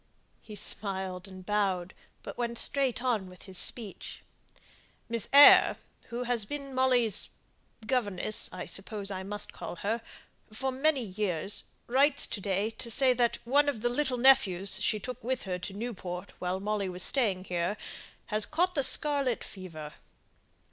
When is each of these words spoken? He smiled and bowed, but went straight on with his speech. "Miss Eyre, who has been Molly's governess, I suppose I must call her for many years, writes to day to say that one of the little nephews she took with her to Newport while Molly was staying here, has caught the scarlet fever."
He 0.41 0.55
smiled 0.55 1.27
and 1.27 1.45
bowed, 1.45 1.93
but 2.23 2.35
went 2.35 2.57
straight 2.57 3.03
on 3.03 3.29
with 3.29 3.43
his 3.43 3.59
speech. 3.59 4.23
"Miss 5.07 5.29
Eyre, 5.31 5.75
who 6.05 6.23
has 6.23 6.43
been 6.43 6.73
Molly's 6.73 7.29
governess, 7.85 8.49
I 8.51 8.65
suppose 8.65 9.11
I 9.11 9.21
must 9.21 9.53
call 9.53 9.75
her 9.75 10.01
for 10.51 10.71
many 10.71 11.03
years, 11.03 11.65
writes 11.85 12.25
to 12.25 12.41
day 12.41 12.71
to 12.71 12.89
say 12.89 13.13
that 13.13 13.37
one 13.45 13.69
of 13.69 13.81
the 13.81 13.89
little 13.89 14.17
nephews 14.17 14.81
she 14.81 14.99
took 14.99 15.23
with 15.23 15.43
her 15.43 15.59
to 15.59 15.73
Newport 15.73 16.31
while 16.39 16.59
Molly 16.59 16.89
was 16.89 17.03
staying 17.03 17.43
here, 17.43 17.77
has 18.25 18.47
caught 18.47 18.73
the 18.73 18.81
scarlet 18.81 19.43
fever." 19.43 19.93